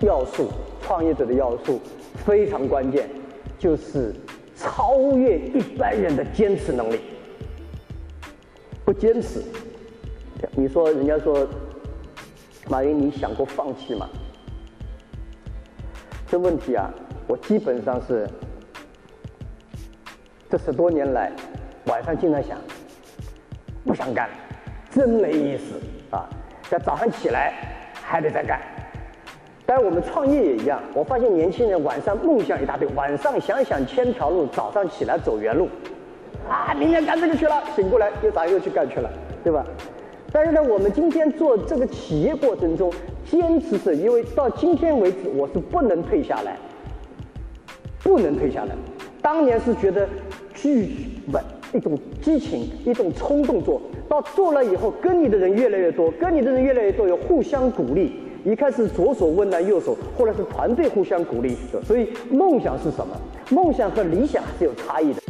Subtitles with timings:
[0.00, 0.48] 要素，
[0.82, 1.80] 创业者的要素
[2.24, 3.08] 非常关键，
[3.58, 4.14] 就是
[4.56, 7.00] 超越一般人的坚持能力。
[8.84, 9.42] 不坚持，
[10.52, 11.46] 你说人家说，
[12.68, 14.08] 马云，你想过放弃吗？
[16.26, 16.90] 这问题啊，
[17.26, 18.28] 我基本上是
[20.48, 21.32] 这十多年来
[21.86, 22.56] 晚上经常想，
[23.84, 24.30] 不想干，
[24.90, 25.74] 真没意思
[26.10, 26.28] 啊！
[26.70, 27.52] 要早上起来
[27.94, 28.60] 还得再干。
[29.70, 35.68] 但是我们创业也一样，我发现年轻人晚上梦想一大堆，晚上想想千条路，早上起来走原路。
[36.48, 39.10] 啊，明天干这个去了，醒过来又咋又去干去了，
[39.44, 39.62] 对吧？
[40.32, 42.90] 但是呢，我们今天做这个企业过程中，
[43.26, 46.56] 坚持是因为到今天为止，我是不能退下来，
[48.02, 48.74] 不能退下来。
[49.20, 50.08] 当年是觉得
[50.54, 50.88] 剧
[51.30, 51.44] 本
[51.74, 58.14] 一种激情，一种冲动做到做了以后，跟你的人越来越多，跟你的人越来越多，有互相鼓励。
[58.48, 61.54] 一开始左手温暖右手，后来是团队互相鼓励。
[61.86, 63.14] 所以梦想是什么？
[63.50, 65.20] 梦想和理想是有差异的。